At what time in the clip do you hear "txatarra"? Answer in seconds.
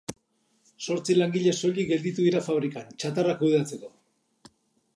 3.05-3.37